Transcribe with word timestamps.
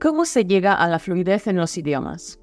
¿Cómo 0.00 0.24
se 0.24 0.46
llega 0.46 0.72
a 0.72 0.88
la 0.88 0.98
fluidez 0.98 1.46
en 1.46 1.56
los 1.56 1.76
idiomas? 1.76 2.40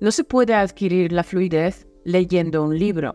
No 0.00 0.10
se 0.10 0.24
puede 0.24 0.52
adquirir 0.52 1.12
la 1.12 1.22
fluidez 1.22 1.86
leyendo 2.04 2.64
un 2.64 2.76
libro. 2.76 3.14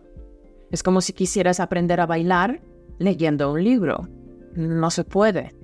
Es 0.70 0.82
como 0.82 1.02
si 1.02 1.12
quisieras 1.12 1.60
aprender 1.60 2.00
a 2.00 2.06
bailar 2.06 2.62
leyendo 2.98 3.52
un 3.52 3.62
libro. 3.62 4.08
No 4.54 4.90
se 4.90 5.04
puede. 5.04 5.54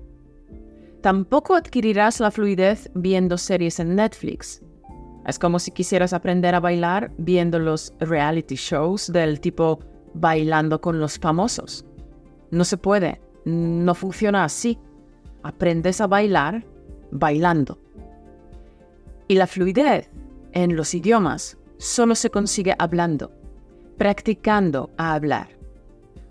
Tampoco 1.01 1.55
adquirirás 1.55 2.21
la 2.21 2.31
fluidez 2.31 2.91
viendo 2.95 3.39
series 3.39 3.81
en 3.81 3.97
Netflix. 3.97 4.63
Es 5.27 5.39
como 5.39 5.59
si 5.59 5.71
quisieras 5.71 6.13
aprender 6.13 6.55
a 6.55 6.61
bailar 6.61 7.11
viendo 7.17 7.59
los 7.59 7.95
reality 8.01 8.57
shows 8.57 9.11
del 9.11 9.41
tipo 9.41 9.79
bailando 10.13 10.83
con 10.83 11.01
los 11.01 11.19
famosos. 11.19 11.87
No 12.51 12.65
se 12.65 12.77
puede, 12.77 13.23
no 13.47 13.95
funciona 13.95 14.45
así. 14.45 14.79
Aprendes 15.43 16.03
a 16.03 16.07
bailar 16.07 16.67
bailando. 17.11 17.79
Y 19.29 19.35
la 19.35 19.47
fluidez 19.47 20.11
en 20.53 20.77
los 20.77 20.95
idiomas 20.95 21.59
solo 21.79 22.15
se 22.15 22.31
consigue 22.31 22.75
hablando, 22.79 23.33
practicando 23.97 24.91
a 24.97 25.15
hablar. 25.15 25.49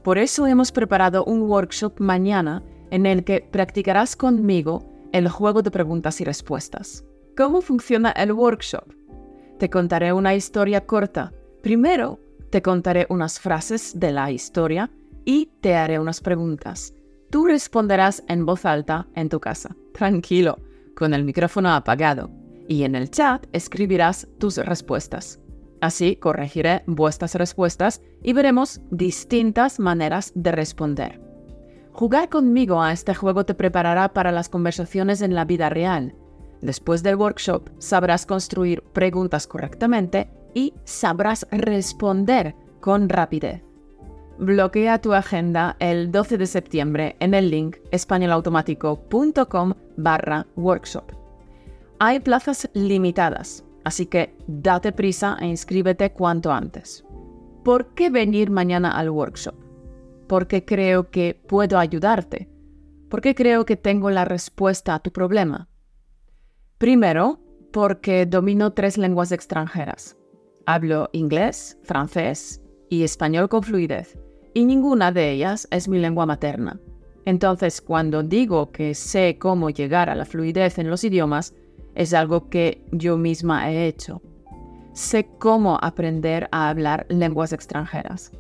Por 0.04 0.18
eso 0.18 0.48
hemos 0.48 0.72
preparado 0.72 1.24
un 1.26 1.42
workshop 1.44 2.00
mañana 2.00 2.64
en 2.92 3.06
el 3.06 3.24
que 3.24 3.42
practicarás 3.42 4.16
conmigo 4.16 4.84
el 5.12 5.28
juego 5.28 5.62
de 5.62 5.72
preguntas 5.72 6.22
y 6.22 6.24
respuestas. 6.24 7.04
¿Cómo 7.36 7.62
funciona 7.62 8.12
el 8.12 8.32
workshop? 8.32 8.86
Te 9.60 9.70
contaré 9.70 10.14
una 10.14 10.34
historia 10.36 10.86
corta. 10.86 11.34
Primero, 11.62 12.20
te 12.50 12.62
contaré 12.62 13.06
unas 13.10 13.40
frases 13.40 14.00
de 14.00 14.12
la 14.12 14.32
historia 14.32 14.90
y 15.26 15.50
te 15.62 15.76
haré 15.76 16.00
unas 16.00 16.22
preguntas. 16.22 16.94
Tú 17.30 17.46
responderás 17.46 18.24
en 18.28 18.46
voz 18.46 18.66
alta 18.66 19.08
en 19.16 19.28
tu 19.28 19.40
casa, 19.40 19.76
tranquilo, 19.94 20.58
con 20.98 21.14
el 21.14 21.24
micrófono 21.24 21.74
apagado, 21.74 22.32
y 22.68 22.84
en 22.84 22.96
el 22.96 23.12
chat 23.12 23.46
escribirás 23.54 24.28
tus 24.40 24.58
respuestas. 24.58 25.40
Así 25.80 26.16
corregiré 26.16 26.84
vuestras 26.88 27.36
respuestas 27.36 28.02
y 28.24 28.34
veremos 28.34 28.82
distintas 28.90 29.80
maneras 29.80 30.32
de 30.36 30.52
responder. 30.52 31.22
Jugar 31.94 32.30
conmigo 32.30 32.82
a 32.82 32.92
este 32.92 33.14
juego 33.14 33.46
te 33.46 33.54
preparará 33.54 34.14
para 34.14 34.32
las 34.32 34.50
conversaciones 34.50 35.22
en 35.22 35.36
la 35.36 35.46
vida 35.46 35.70
real 35.70 36.16
Después 36.62 37.04
del 37.04 37.16
workshop 37.16 37.70
sabrás 37.78 38.26
construir 38.26 38.82
preguntas 38.82 39.48
correctamente 39.48 40.30
y 40.54 40.74
sabrás 40.86 41.48
responder 41.52 42.56
con 42.80 43.10
rapidez. 43.10 43.64
Bloquea 44.40 45.02
tu 45.02 45.14
agenda 45.14 45.76
el 45.80 46.12
12 46.12 46.38
de 46.38 46.46
septiembre 46.46 47.16
en 47.20 47.34
el 47.34 47.50
link 47.50 47.78
españolautomático.com 47.92 49.74
barra 49.98 50.46
workshop. 50.56 51.12
Hay 52.00 52.20
plazas 52.20 52.70
limitadas, 52.74 53.64
así 53.84 54.06
que 54.06 54.36
date 54.48 54.92
prisa 54.92 55.38
e 55.42 55.48
inscríbete 55.48 56.12
cuanto 56.12 56.52
antes. 56.52 57.04
¿Por 57.64 57.94
qué 57.96 58.10
venir 58.10 58.52
mañana 58.52 58.92
al 58.92 59.10
workshop? 59.10 59.56
Porque 60.28 60.64
creo 60.64 61.10
que 61.10 61.40
puedo 61.48 61.80
ayudarte. 61.80 62.50
Porque 63.10 63.34
creo 63.34 63.66
que 63.66 63.78
tengo 63.78 64.10
la 64.12 64.26
respuesta 64.26 64.94
a 64.94 65.00
tu 65.00 65.12
problema 65.12 65.68
Primero, 66.78 67.40
porque 67.74 68.28
domino 68.28 68.74
tres 68.74 69.00
lenguas 69.00 69.32
extranjeras. 69.32 70.16
Hablo 70.68 71.10
inglés, 71.12 71.80
francés 71.82 72.62
y 72.88 73.04
español 73.04 73.50
con 73.50 73.64
fluidez, 73.64 74.16
y 74.58 74.66
ninguna 74.66 75.12
de 75.12 75.34
ellas 75.34 75.68
es 75.70 75.88
mi 75.88 76.00
lengua 76.00 76.26
materna. 76.26 76.80
Entonces, 77.26 77.80
cuando 77.80 78.24
digo 78.24 78.72
que 78.72 78.96
sé 78.96 79.38
cómo 79.38 79.70
llegar 79.70 80.10
a 80.10 80.16
la 80.16 80.26
fluidez 80.26 80.80
en 80.80 80.90
los 80.90 81.04
idiomas, 81.04 81.54
es 81.94 82.12
algo 82.16 82.50
que 82.50 82.84
yo 82.92 83.18
misma 83.18 83.70
he 83.70 83.86
hecho. 83.86 84.20
Sé 84.94 85.30
cómo 85.38 85.78
aprender 85.80 86.50
a 86.52 86.70
hablar 86.70 87.06
lenguas 87.08 87.54
extranjeras. 87.54 88.32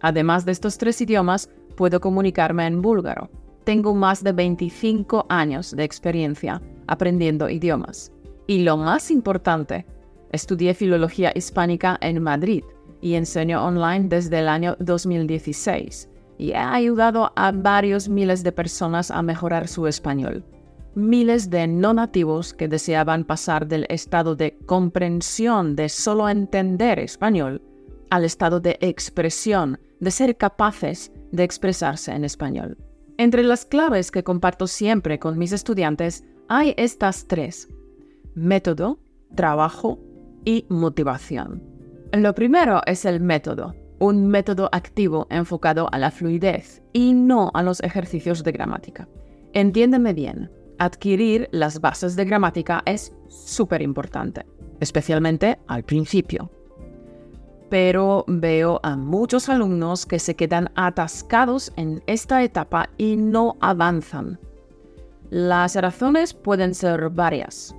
Además 0.00 0.46
de 0.46 0.52
estos 0.52 0.78
tres 0.78 0.98
idiomas, 1.02 1.50
puedo 1.76 2.00
comunicarme 2.00 2.66
en 2.66 2.80
búlgaro. 2.80 3.28
Tengo 3.64 3.94
más 3.94 4.24
de 4.24 4.32
25 4.32 5.26
años 5.28 5.76
de 5.76 5.84
experiencia 5.84 6.62
aprendiendo 6.86 7.50
idiomas. 7.50 8.10
Y 8.46 8.62
lo 8.62 8.78
más 8.78 9.10
importante, 9.10 9.84
estudié 10.32 10.72
filología 10.72 11.32
hispánica 11.34 11.98
en 12.00 12.22
Madrid 12.22 12.64
y 13.00 13.14
enseño 13.14 13.64
online 13.64 14.08
desde 14.08 14.38
el 14.40 14.48
año 14.48 14.76
2016 14.80 16.08
y 16.38 16.50
he 16.50 16.56
ayudado 16.56 17.32
a 17.36 17.52
varios 17.52 18.08
miles 18.08 18.42
de 18.42 18.52
personas 18.52 19.10
a 19.10 19.22
mejorar 19.22 19.68
su 19.68 19.86
español. 19.86 20.44
Miles 20.94 21.50
de 21.50 21.66
no 21.66 21.92
nativos 21.92 22.54
que 22.54 22.68
deseaban 22.68 23.24
pasar 23.24 23.66
del 23.66 23.86
estado 23.88 24.34
de 24.34 24.56
comprensión 24.66 25.76
de 25.76 25.88
solo 25.88 26.28
entender 26.28 26.98
español 26.98 27.62
al 28.10 28.24
estado 28.24 28.60
de 28.60 28.78
expresión, 28.80 29.78
de 30.00 30.10
ser 30.10 30.36
capaces 30.36 31.12
de 31.32 31.44
expresarse 31.44 32.12
en 32.12 32.24
español. 32.24 32.78
Entre 33.18 33.42
las 33.42 33.64
claves 33.64 34.10
que 34.10 34.22
comparto 34.22 34.66
siempre 34.66 35.18
con 35.18 35.38
mis 35.38 35.52
estudiantes 35.52 36.24
hay 36.48 36.74
estas 36.76 37.26
tres, 37.26 37.68
método, 38.34 38.98
trabajo 39.34 39.98
y 40.44 40.66
motivación. 40.68 41.75
Lo 42.16 42.34
primero 42.34 42.80
es 42.86 43.04
el 43.04 43.20
método, 43.20 43.74
un 43.98 44.26
método 44.26 44.70
activo 44.72 45.26
enfocado 45.28 45.86
a 45.92 45.98
la 45.98 46.10
fluidez 46.10 46.82
y 46.94 47.12
no 47.12 47.50
a 47.52 47.62
los 47.62 47.82
ejercicios 47.82 48.42
de 48.42 48.52
gramática. 48.52 49.06
Entiéndeme 49.52 50.14
bien, 50.14 50.50
adquirir 50.78 51.46
las 51.52 51.78
bases 51.78 52.16
de 52.16 52.24
gramática 52.24 52.82
es 52.86 53.12
súper 53.28 53.82
importante, 53.82 54.46
especialmente 54.80 55.58
al 55.66 55.82
principio. 55.82 56.50
Pero 57.68 58.24
veo 58.26 58.80
a 58.82 58.96
muchos 58.96 59.50
alumnos 59.50 60.06
que 60.06 60.18
se 60.18 60.36
quedan 60.36 60.70
atascados 60.74 61.70
en 61.76 62.02
esta 62.06 62.42
etapa 62.42 62.88
y 62.96 63.18
no 63.18 63.58
avanzan. 63.60 64.40
Las 65.28 65.76
razones 65.76 66.32
pueden 66.32 66.74
ser 66.74 67.10
varias. 67.10 67.76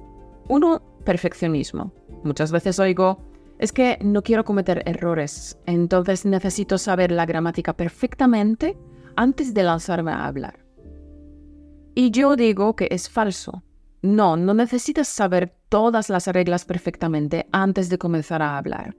Uno, 0.48 0.84
perfeccionismo. 1.06 1.92
Muchas 2.24 2.52
veces 2.52 2.78
oigo, 2.78 3.18
es 3.60 3.72
que 3.72 3.98
no 4.02 4.22
quiero 4.22 4.46
cometer 4.46 4.84
errores, 4.86 5.58
entonces 5.66 6.26
necesito 6.26 6.78
saber 6.78 7.12
la 7.12 7.26
gramática 7.26 7.76
perfectamente 7.76 8.78
antes 9.16 9.54
de 9.54 9.64
lanzarme 9.64 10.12
a 10.12 10.26
hablar. 10.26 10.66
Y 11.96 12.12
yo 12.12 12.36
digo 12.36 12.76
que 12.76 12.88
es 12.92 13.10
falso. 13.10 13.64
No, 14.04 14.38
no 14.38 14.54
necesitas 14.54 15.08
saber 15.08 15.56
todas 15.70 16.10
las 16.10 16.28
reglas 16.28 16.66
perfectamente 16.66 17.48
antes 17.52 17.90
de 17.90 17.98
comenzar 17.98 18.42
a 18.42 18.58
hablar. 18.58 18.96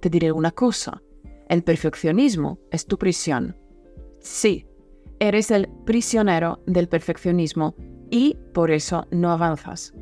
Te 0.00 0.08
diré 0.08 0.30
una 0.30 0.52
cosa, 0.52 1.02
el 1.48 1.64
perfeccionismo 1.64 2.60
es 2.70 2.86
tu 2.86 2.96
prisión. 2.96 3.56
Sí, 4.20 4.66
Eres 5.18 5.50
el 5.50 5.68
prisionero 5.86 6.60
del 6.66 6.88
perfeccionismo 6.88 7.74
y 8.10 8.36
por 8.52 8.70
eso 8.70 9.06
no 9.10 9.30
avanzas. 9.30 9.94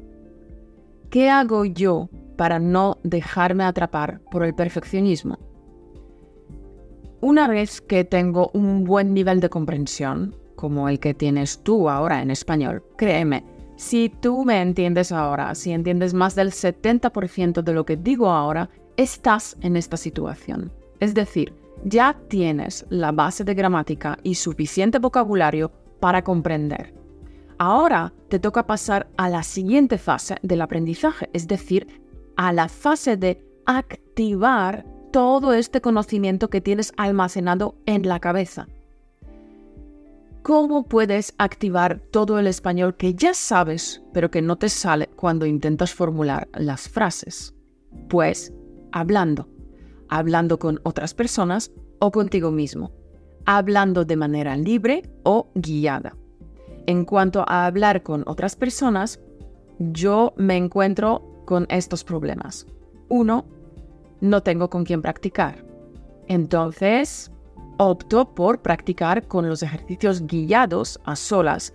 ¿Qué 1.08 1.30
hago 1.30 1.64
yo 1.64 2.08
para 2.36 2.58
no 2.58 2.98
dejarme 3.02 3.64
atrapar 3.64 4.20
por 4.30 4.44
el 4.44 4.54
perfeccionismo? 4.54 5.38
Una 7.20 7.48
vez 7.48 7.80
que 7.80 8.04
tengo 8.04 8.50
un 8.52 8.84
buen 8.84 9.14
nivel 9.14 9.40
de 9.40 9.48
comprensión, 9.48 10.36
como 10.56 10.88
el 10.88 11.00
que 11.00 11.14
tienes 11.14 11.62
tú 11.62 11.88
ahora 11.88 12.20
en 12.20 12.30
español, 12.30 12.82
créeme, 12.96 13.44
si 13.76 14.08
tú 14.08 14.44
me 14.44 14.60
entiendes 14.60 15.10
ahora, 15.10 15.54
si 15.54 15.72
entiendes 15.72 16.14
más 16.14 16.34
del 16.34 16.52
70% 16.52 17.62
de 17.62 17.72
lo 17.72 17.84
que 17.84 17.96
digo 17.96 18.28
ahora, 18.28 18.70
estás 18.96 19.56
en 19.62 19.76
esta 19.76 19.96
situación. 19.96 20.72
Es 21.00 21.14
decir, 21.14 21.52
ya 21.84 22.16
tienes 22.28 22.86
la 22.88 23.10
base 23.10 23.44
de 23.44 23.54
gramática 23.54 24.18
y 24.22 24.36
suficiente 24.36 24.98
vocabulario 24.98 25.72
para 26.00 26.22
comprender. 26.22 26.94
Ahora 27.58 28.12
te 28.28 28.38
toca 28.38 28.66
pasar 28.66 29.08
a 29.16 29.28
la 29.28 29.42
siguiente 29.42 29.98
fase 29.98 30.36
del 30.42 30.62
aprendizaje, 30.62 31.28
es 31.32 31.46
decir, 31.46 32.03
a 32.36 32.52
la 32.52 32.68
fase 32.68 33.16
de 33.16 33.44
activar 33.66 34.84
todo 35.12 35.52
este 35.52 35.80
conocimiento 35.80 36.50
que 36.50 36.60
tienes 36.60 36.92
almacenado 36.96 37.76
en 37.86 38.06
la 38.08 38.20
cabeza. 38.20 38.68
¿Cómo 40.42 40.86
puedes 40.86 41.34
activar 41.38 42.00
todo 42.10 42.38
el 42.38 42.46
español 42.46 42.96
que 42.96 43.14
ya 43.14 43.32
sabes, 43.32 44.02
pero 44.12 44.30
que 44.30 44.42
no 44.42 44.56
te 44.56 44.68
sale 44.68 45.08
cuando 45.16 45.46
intentas 45.46 45.94
formular 45.94 46.48
las 46.52 46.88
frases? 46.88 47.54
Pues 48.08 48.52
hablando 48.92 49.48
hablando 50.08 50.58
con 50.58 50.80
otras 50.84 51.14
personas 51.14 51.72
o 51.98 52.10
contigo 52.10 52.50
mismo, 52.50 52.92
hablando 53.46 54.04
de 54.04 54.16
manera 54.16 54.56
libre 54.56 55.02
o 55.24 55.50
guiada. 55.54 56.16
En 56.86 57.04
cuanto 57.04 57.44
a 57.48 57.66
hablar 57.66 58.02
con 58.02 58.22
otras 58.26 58.56
personas, 58.56 59.20
yo 59.78 60.34
me 60.36 60.56
encuentro 60.56 61.33
con 61.44 61.66
estos 61.68 62.04
problemas. 62.04 62.66
Uno, 63.08 63.44
no 64.20 64.42
tengo 64.42 64.70
con 64.70 64.84
quién 64.84 65.02
practicar. 65.02 65.64
Entonces, 66.28 67.30
opto 67.78 68.34
por 68.34 68.62
practicar 68.62 69.26
con 69.26 69.48
los 69.48 69.62
ejercicios 69.62 70.26
guiados 70.26 71.00
a 71.04 71.16
solas 71.16 71.74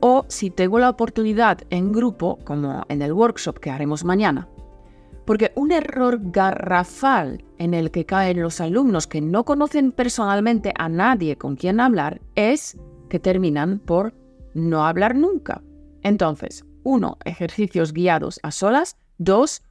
o 0.00 0.24
si 0.28 0.50
tengo 0.50 0.78
la 0.78 0.90
oportunidad 0.90 1.58
en 1.70 1.92
grupo, 1.92 2.38
como 2.44 2.84
en 2.88 3.02
el 3.02 3.12
workshop 3.12 3.58
que 3.58 3.70
haremos 3.70 4.04
mañana. 4.04 4.48
Porque 5.24 5.52
un 5.56 5.72
error 5.72 6.20
garrafal 6.22 7.44
en 7.58 7.74
el 7.74 7.90
que 7.90 8.06
caen 8.06 8.40
los 8.40 8.60
alumnos 8.60 9.06
que 9.06 9.20
no 9.20 9.44
conocen 9.44 9.90
personalmente 9.90 10.72
a 10.78 10.88
nadie 10.88 11.36
con 11.36 11.56
quien 11.56 11.80
hablar 11.80 12.20
es 12.34 12.78
que 13.08 13.18
terminan 13.18 13.80
por 13.80 14.14
no 14.54 14.86
hablar 14.86 15.16
nunca. 15.16 15.62
Entonces, 16.02 16.64
uno, 16.84 17.18
ejercicios 17.24 17.92
guiados 17.92 18.38
a 18.44 18.52
solas, 18.52 18.96
dos, 19.18 19.62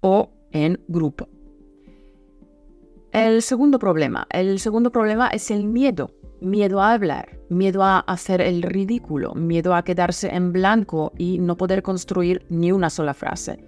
o 0.00 0.30
en 0.52 0.80
grupo. 0.88 1.28
El 3.12 3.42
segundo 3.42 3.78
problema, 3.78 4.26
el 4.30 4.60
segundo 4.60 4.92
problema 4.92 5.28
es 5.28 5.50
el 5.50 5.64
miedo. 5.64 6.10
Miedo 6.40 6.80
a 6.80 6.92
hablar, 6.92 7.40
miedo 7.48 7.82
a 7.82 8.00
hacer 8.00 8.40
el 8.40 8.62
ridículo, 8.62 9.34
miedo 9.34 9.74
a 9.74 9.82
quedarse 9.82 10.28
en 10.28 10.52
blanco 10.52 11.12
y 11.18 11.38
no 11.38 11.56
poder 11.56 11.82
construir 11.82 12.46
ni 12.48 12.70
una 12.70 12.90
sola 12.90 13.14
frase. 13.14 13.64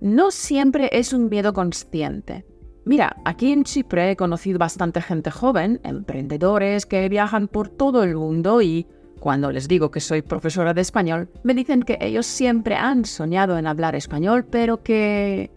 No 0.00 0.30
siempre 0.30 0.88
es 0.92 1.12
un 1.12 1.28
miedo 1.28 1.52
consciente. 1.52 2.44
Mira, 2.84 3.16
aquí 3.24 3.52
en 3.52 3.64
Chipre 3.64 4.12
he 4.12 4.16
conocido 4.16 4.58
bastante 4.58 5.00
gente 5.00 5.30
joven, 5.30 5.80
emprendedores 5.84 6.86
que 6.86 7.08
viajan 7.08 7.48
por 7.48 7.68
todo 7.68 8.02
el 8.02 8.16
mundo 8.16 8.62
y 8.62 8.86
cuando 9.20 9.50
les 9.50 9.68
digo 9.68 9.90
que 9.90 10.00
soy 10.00 10.22
profesora 10.22 10.74
de 10.74 10.80
español, 10.80 11.28
me 11.42 11.54
dicen 11.54 11.82
que 11.82 11.98
ellos 12.00 12.26
siempre 12.26 12.74
han 12.76 13.04
soñado 13.04 13.58
en 13.58 13.66
hablar 13.66 13.94
español, 13.94 14.44
pero 14.44 14.82
que... 14.82 15.50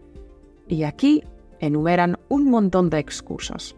Y 0.68 0.84
aquí 0.84 1.22
enumeran 1.60 2.18
un 2.28 2.50
montón 2.50 2.90
de 2.90 2.98
excusas. 2.98 3.76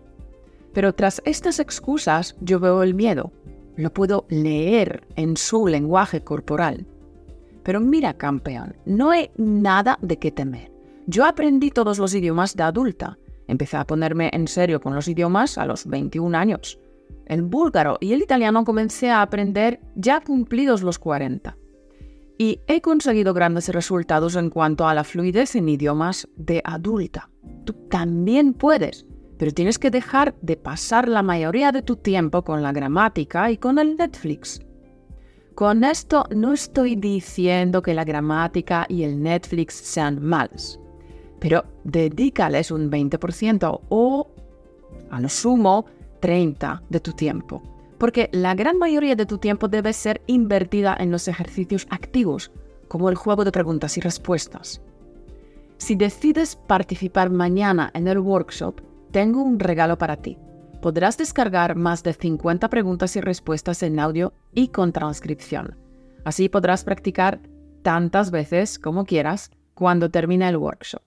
Pero 0.72 0.94
tras 0.94 1.20
estas 1.24 1.58
excusas 1.58 2.36
yo 2.40 2.60
veo 2.60 2.82
el 2.82 2.94
miedo. 2.94 3.32
Lo 3.76 3.92
puedo 3.92 4.26
leer 4.28 5.06
en 5.16 5.36
su 5.36 5.66
lenguaje 5.66 6.22
corporal. 6.22 6.86
Pero 7.62 7.80
mira, 7.80 8.14
campeón, 8.14 8.76
no 8.84 9.10
hay 9.10 9.30
nada 9.36 9.98
de 10.02 10.18
qué 10.18 10.30
temer. 10.30 10.70
Yo 11.06 11.24
aprendí 11.24 11.70
todos 11.70 11.98
los 11.98 12.14
idiomas 12.14 12.56
de 12.56 12.62
adulta. 12.62 13.18
Empecé 13.48 13.76
a 13.76 13.86
ponerme 13.86 14.30
en 14.32 14.48
serio 14.48 14.80
con 14.80 14.94
los 14.94 15.08
idiomas 15.08 15.58
a 15.58 15.66
los 15.66 15.86
21 15.86 16.36
años. 16.36 16.78
El 17.26 17.42
búlgaro 17.42 17.98
y 18.00 18.12
el 18.12 18.22
italiano 18.22 18.64
comencé 18.64 19.10
a 19.10 19.22
aprender 19.22 19.80
ya 19.94 20.20
cumplidos 20.20 20.82
los 20.82 20.98
40. 20.98 21.56
Y 22.38 22.60
he 22.66 22.80
conseguido 22.80 23.34
grandes 23.34 23.68
resultados 23.68 24.36
en 24.36 24.50
cuanto 24.50 24.88
a 24.88 24.94
la 24.94 25.04
fluidez 25.04 25.54
en 25.54 25.68
idiomas 25.68 26.28
de 26.36 26.60
adulta. 26.64 27.30
Tú 27.64 27.74
también 27.88 28.54
puedes, 28.54 29.06
pero 29.38 29.52
tienes 29.52 29.78
que 29.78 29.90
dejar 29.90 30.34
de 30.40 30.56
pasar 30.56 31.08
la 31.08 31.22
mayoría 31.22 31.72
de 31.72 31.82
tu 31.82 31.96
tiempo 31.96 32.42
con 32.42 32.62
la 32.62 32.72
gramática 32.72 33.50
y 33.50 33.58
con 33.58 33.78
el 33.78 33.96
Netflix. 33.96 34.60
Con 35.54 35.84
esto 35.84 36.24
no 36.34 36.52
estoy 36.52 36.96
diciendo 36.96 37.82
que 37.82 37.92
la 37.92 38.04
gramática 38.04 38.86
y 38.88 39.02
el 39.02 39.22
Netflix 39.22 39.74
sean 39.74 40.24
malos, 40.24 40.80
pero 41.38 41.64
dedícales 41.84 42.70
un 42.70 42.90
20% 42.90 43.80
o, 43.90 44.30
a 45.10 45.20
lo 45.20 45.28
sumo, 45.28 45.84
30 46.22 46.84
de 46.88 47.00
tu 47.00 47.12
tiempo, 47.12 47.60
porque 47.98 48.30
la 48.32 48.54
gran 48.54 48.78
mayoría 48.78 49.16
de 49.16 49.26
tu 49.26 49.38
tiempo 49.38 49.66
debe 49.66 49.92
ser 49.92 50.22
invertida 50.26 50.96
en 50.98 51.10
los 51.10 51.26
ejercicios 51.26 51.86
activos, 51.90 52.52
como 52.86 53.10
el 53.10 53.16
juego 53.16 53.44
de 53.44 53.50
preguntas 53.50 53.98
y 53.98 54.00
respuestas. 54.00 54.80
Si 55.78 55.96
decides 55.96 56.54
participar 56.54 57.28
mañana 57.28 57.90
en 57.92 58.06
el 58.06 58.20
workshop, 58.20 58.80
tengo 59.10 59.42
un 59.42 59.58
regalo 59.58 59.98
para 59.98 60.16
ti. 60.16 60.38
Podrás 60.80 61.18
descargar 61.18 61.74
más 61.74 62.04
de 62.04 62.12
50 62.12 62.70
preguntas 62.70 63.16
y 63.16 63.20
respuestas 63.20 63.82
en 63.82 63.98
audio 63.98 64.32
y 64.54 64.68
con 64.68 64.92
transcripción. 64.92 65.76
Así 66.24 66.48
podrás 66.48 66.84
practicar 66.84 67.40
tantas 67.82 68.30
veces 68.30 68.78
como 68.78 69.04
quieras 69.04 69.50
cuando 69.74 70.08
termine 70.08 70.48
el 70.48 70.56
workshop. 70.56 71.02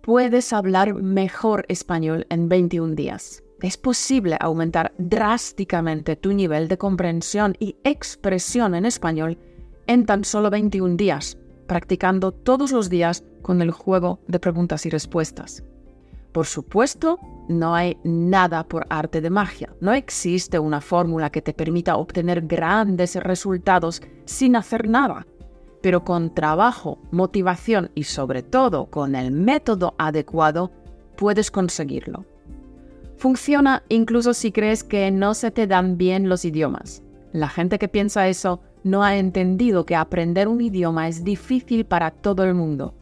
Puedes 0.00 0.54
hablar 0.54 0.94
mejor 0.94 1.66
español 1.68 2.26
en 2.30 2.48
21 2.48 2.94
días 2.94 3.42
es 3.62 3.76
posible 3.76 4.36
aumentar 4.40 4.92
drásticamente 4.98 6.16
tu 6.16 6.32
nivel 6.32 6.68
de 6.68 6.78
comprensión 6.78 7.56
y 7.58 7.76
expresión 7.84 8.74
en 8.74 8.84
español 8.84 9.38
en 9.86 10.06
tan 10.06 10.24
solo 10.24 10.50
21 10.50 10.96
días, 10.96 11.38
practicando 11.66 12.32
todos 12.32 12.70
los 12.70 12.88
días 12.88 13.24
con 13.42 13.62
el 13.62 13.70
juego 13.70 14.20
de 14.28 14.38
preguntas 14.38 14.86
y 14.86 14.90
respuestas. 14.90 15.64
Por 16.32 16.46
supuesto, 16.46 17.18
no 17.48 17.74
hay 17.74 17.96
nada 18.04 18.62
por 18.62 18.86
arte 18.90 19.20
de 19.20 19.30
magia. 19.30 19.74
No 19.80 19.92
existe 19.92 20.58
una 20.58 20.80
fórmula 20.80 21.30
que 21.30 21.42
te 21.42 21.54
permita 21.54 21.96
obtener 21.96 22.42
grandes 22.42 23.16
resultados 23.16 24.02
sin 24.26 24.54
hacer 24.54 24.88
nada. 24.88 25.26
Pero 25.82 26.04
con 26.04 26.34
trabajo, 26.34 26.98
motivación 27.10 27.90
y 27.94 28.04
sobre 28.04 28.42
todo 28.42 28.86
con 28.86 29.14
el 29.14 29.32
método 29.32 29.94
adecuado, 29.98 30.70
puedes 31.16 31.50
conseguirlo. 31.50 32.24
Funciona 33.18 33.82
incluso 33.88 34.32
si 34.32 34.52
crees 34.52 34.84
que 34.84 35.10
no 35.10 35.34
se 35.34 35.50
te 35.50 35.66
dan 35.66 35.98
bien 35.98 36.28
los 36.28 36.44
idiomas. 36.44 37.02
La 37.32 37.48
gente 37.48 37.80
que 37.80 37.88
piensa 37.88 38.28
eso 38.28 38.62
no 38.84 39.02
ha 39.02 39.16
entendido 39.16 39.84
que 39.84 39.96
aprender 39.96 40.46
un 40.46 40.60
idioma 40.60 41.08
es 41.08 41.24
difícil 41.24 41.84
para 41.84 42.12
todo 42.12 42.44
el 42.44 42.54
mundo. 42.54 42.94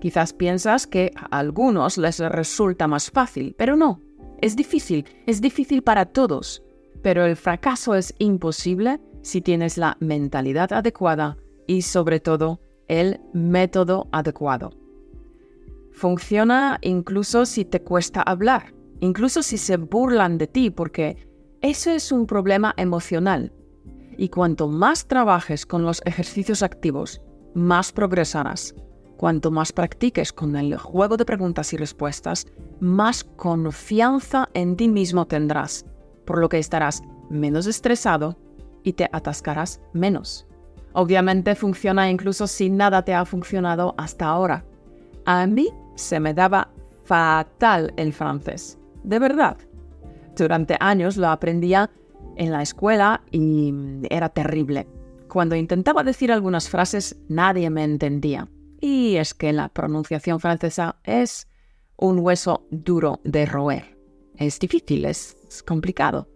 Quizás 0.00 0.34
piensas 0.34 0.86
que 0.86 1.12
a 1.16 1.38
algunos 1.38 1.96
les 1.96 2.18
resulta 2.18 2.86
más 2.86 3.10
fácil, 3.10 3.54
pero 3.56 3.74
no. 3.74 4.02
Es 4.42 4.54
difícil, 4.54 5.06
es 5.26 5.40
difícil 5.40 5.82
para 5.82 6.04
todos. 6.04 6.62
Pero 7.02 7.24
el 7.24 7.34
fracaso 7.34 7.94
es 7.94 8.14
imposible 8.18 9.00
si 9.22 9.40
tienes 9.40 9.78
la 9.78 9.96
mentalidad 9.98 10.74
adecuada 10.74 11.38
y 11.66 11.80
sobre 11.80 12.20
todo 12.20 12.60
el 12.86 13.18
método 13.32 14.08
adecuado. 14.12 14.72
Funciona 15.92 16.78
incluso 16.82 17.46
si 17.46 17.64
te 17.64 17.80
cuesta 17.80 18.20
hablar 18.20 18.74
incluso 19.04 19.42
si 19.42 19.58
se 19.58 19.76
burlan 19.76 20.38
de 20.38 20.46
ti, 20.46 20.70
porque 20.70 21.28
eso 21.60 21.90
es 21.90 22.10
un 22.10 22.26
problema 22.26 22.72
emocional. 22.76 23.52
Y 24.16 24.30
cuanto 24.30 24.66
más 24.68 25.06
trabajes 25.06 25.66
con 25.66 25.82
los 25.84 26.00
ejercicios 26.06 26.62
activos, 26.62 27.20
más 27.54 27.92
progresarás. 27.92 28.74
Cuanto 29.16 29.50
más 29.50 29.72
practiques 29.72 30.32
con 30.32 30.56
el 30.56 30.76
juego 30.78 31.16
de 31.16 31.24
preguntas 31.24 31.72
y 31.72 31.76
respuestas, 31.76 32.46
más 32.80 33.24
confianza 33.24 34.48
en 34.54 34.76
ti 34.76 34.88
mismo 34.88 35.26
tendrás, 35.26 35.84
por 36.24 36.38
lo 36.38 36.48
que 36.48 36.58
estarás 36.58 37.02
menos 37.28 37.66
estresado 37.66 38.38
y 38.82 38.94
te 38.94 39.08
atascarás 39.12 39.80
menos. 39.92 40.46
Obviamente 40.94 41.54
funciona 41.54 42.10
incluso 42.10 42.46
si 42.46 42.70
nada 42.70 43.04
te 43.04 43.14
ha 43.14 43.24
funcionado 43.24 43.94
hasta 43.98 44.26
ahora. 44.26 44.64
A 45.26 45.46
mí 45.46 45.68
se 45.94 46.20
me 46.20 46.32
daba 46.34 46.70
fatal 47.04 47.92
el 47.96 48.12
francés 48.12 48.78
de 49.04 49.18
verdad. 49.18 49.56
Durante 50.36 50.76
años 50.80 51.16
lo 51.16 51.28
aprendía 51.28 51.90
en 52.36 52.50
la 52.50 52.62
escuela 52.62 53.22
y 53.30 53.72
era 54.10 54.28
terrible. 54.28 54.88
Cuando 55.28 55.54
intentaba 55.54 56.02
decir 56.02 56.32
algunas 56.32 56.68
frases 56.68 57.16
nadie 57.28 57.70
me 57.70 57.84
entendía. 57.84 58.48
Y 58.80 59.16
es 59.16 59.34
que 59.34 59.52
la 59.52 59.68
pronunciación 59.68 60.40
francesa 60.40 60.96
es 61.04 61.48
un 61.96 62.18
hueso 62.18 62.66
duro 62.70 63.20
de 63.24 63.46
roer. 63.46 63.96
Es 64.36 64.58
difícil, 64.58 65.04
es 65.04 65.36
complicado. 65.66 66.28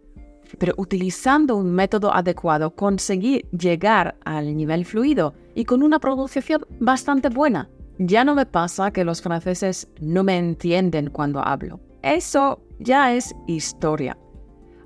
Pero 0.58 0.72
utilizando 0.78 1.56
un 1.56 1.72
método 1.72 2.14
adecuado 2.14 2.74
conseguí 2.74 3.44
llegar 3.50 4.16
al 4.24 4.56
nivel 4.56 4.84
fluido 4.84 5.34
y 5.54 5.64
con 5.64 5.82
una 5.82 5.98
pronunciación 5.98 6.64
bastante 6.80 7.28
buena. 7.28 7.68
Ya 7.98 8.24
no 8.24 8.34
me 8.34 8.46
pasa 8.46 8.92
que 8.92 9.04
los 9.04 9.20
franceses 9.20 9.88
no 10.00 10.24
me 10.24 10.38
entienden 10.38 11.10
cuando 11.10 11.40
hablo. 11.40 11.80
Eso 12.02 12.60
ya 12.78 13.12
es 13.12 13.34
historia. 13.46 14.16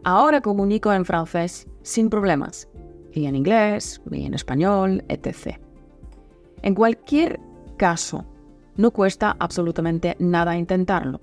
Ahora 0.04 0.40
comunico 0.40 0.92
en 0.92 1.04
francés 1.04 1.68
sin 1.82 2.10
problemas, 2.10 2.68
y 3.12 3.26
en 3.26 3.36
inglés, 3.36 4.00
y 4.10 4.24
en 4.24 4.34
español, 4.34 5.04
etc. 5.08 5.58
En 6.62 6.74
cualquier 6.74 7.40
caso, 7.76 8.24
no 8.76 8.90
cuesta 8.90 9.36
absolutamente 9.38 10.16
nada 10.18 10.56
intentarlo. 10.56 11.20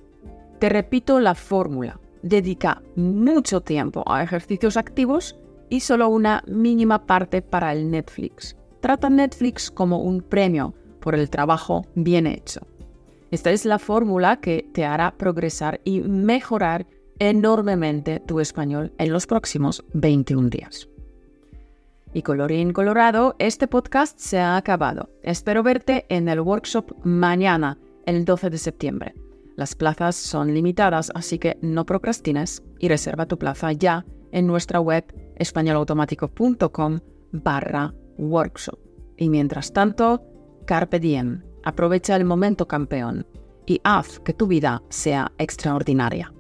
Te 0.60 0.69
repito 0.69 1.19
la 1.19 1.36
fórmula. 1.36 2.00
Dedica 2.22 2.81
mucho 2.96 3.62
tiempo 3.62 4.03
a 4.05 4.22
ejercicios 4.22 4.77
activos 4.77 5.38
y 5.69 5.79
solo 5.79 6.10
una 6.10 6.43
mínima 6.48 7.05
parte 7.05 7.41
para 7.41 7.72
el 7.72 7.89
Netflix. 7.89 8.55
Trata 8.81 9.10
Netflix 9.10 9.72
como 9.72 10.00
un 10.00 10.22
premio 10.22 10.74
por 11.00 11.15
el 11.15 11.29
trabajo 11.29 11.86
bien 11.96 12.27
hecho. 12.27 12.62
Esta 13.31 13.51
es 13.51 13.65
la 13.65 13.79
fórmula 13.79 14.38
que 14.38 14.67
te 14.74 14.86
hará 14.86 15.15
progresar 15.15 15.81
y 15.83 16.01
mejorar 16.01 16.88
enormemente 17.19 18.19
tu 18.19 18.39
español 18.39 18.91
en 18.98 19.13
los 19.13 19.27
próximos 19.27 19.83
21 19.93 20.50
días. 20.50 20.89
Y 22.12 22.24
colorín 22.24 22.74
colorado, 22.74 23.36
este 23.38 23.67
podcast 23.67 24.17
se 24.17 24.39
ha 24.39 24.57
acabado. 24.57 25.09
Espero 25.21 25.62
verte 25.62 26.05
en 26.09 26.27
el 26.27 26.39
workshop 26.39 26.91
mañana, 27.03 27.77
el 28.05 28.25
12 28.25 28.50
de 28.50 28.57
septiembre. 28.57 29.13
Las 29.55 29.75
plazas 29.75 30.15
son 30.15 30.53
limitadas, 30.53 31.12
así 31.13 31.38
que 31.38 31.57
no 31.62 31.86
procrastines 31.86 32.63
y 32.79 32.88
reserva 32.88 33.27
tu 33.27 33.38
plaza 33.38 33.74
ya 33.74 34.05
en 34.31 34.48
nuestra 34.48 34.79
web 34.79 35.03
españolautomático.com 35.36 37.00
barra 37.31 37.93
workshop. 38.17 38.79
Y 39.17 39.29
mientras 39.29 39.71
tanto, 39.71 40.24
carpe 40.65 41.00
diem, 41.00 41.43
aprovecha 41.63 42.16
el 42.16 42.25
momento 42.25 42.68
campeón 42.68 43.25
y 43.66 43.82
haz 43.84 44.20
que 44.20 44.34
tu 44.34 44.48
vida 44.48 44.82
sea 44.89 45.32
extraordinaria. 45.38 46.34